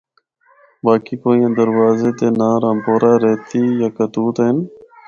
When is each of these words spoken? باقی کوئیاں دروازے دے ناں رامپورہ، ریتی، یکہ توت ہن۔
باقی 0.83 1.15
کوئیاں 1.21 1.51
دروازے 1.59 2.09
دے 2.17 2.27
ناں 2.39 2.55
رامپورہ، 2.63 3.13
ریتی، 3.23 3.63
یکہ 3.81 4.05
توت 4.13 4.37
ہن۔ 4.45 4.57